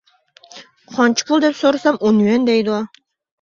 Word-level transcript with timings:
قانچە 0.95 1.27
پۇل 1.27 1.43
دەپ 1.43 1.59
سورىسام، 1.59 2.01
ئون 2.09 2.23
يۈەن 2.25 2.49
دەيدۇ. 2.49 2.81